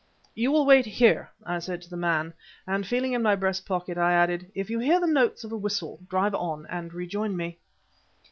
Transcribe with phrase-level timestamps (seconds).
[0.33, 2.33] "You will wait here," I said to the man;
[2.65, 5.57] and, feeling in my breast pocket, I added: "If you hear the note of a
[5.57, 7.59] whistle, drive on and rejoin me."